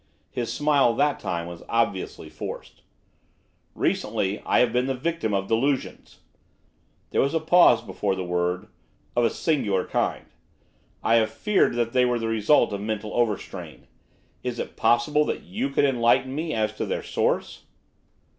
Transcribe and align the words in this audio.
His 0.31 0.51
smile, 0.51 0.95
that 0.95 1.19
time, 1.19 1.45
was 1.45 1.61
obviously 1.69 2.27
forced. 2.27 2.81
'Recently 3.75 4.41
I 4.47 4.57
have 4.57 4.73
been 4.73 4.87
the 4.87 4.95
victim 4.95 5.31
of 5.31 5.45
delusions;' 5.47 6.21
there 7.11 7.21
was 7.21 7.35
a 7.35 7.39
pause 7.39 7.83
before 7.83 8.15
the 8.15 8.23
word, 8.23 8.67
'of 9.15 9.25
a 9.25 9.29
singular 9.29 9.85
kind. 9.85 10.25
I 11.03 11.17
have 11.17 11.29
feared 11.29 11.75
that 11.75 11.93
they 11.93 12.03
were 12.05 12.17
the 12.17 12.27
result 12.29 12.73
of 12.73 12.81
mental 12.81 13.13
overstrain. 13.13 13.85
Is 14.41 14.57
it 14.57 14.75
possible 14.75 15.23
that 15.25 15.43
you 15.43 15.69
can 15.69 15.85
enlighten 15.85 16.33
me 16.33 16.51
as 16.55 16.73
to 16.77 16.87
their 16.87 17.03
source? 17.03 17.65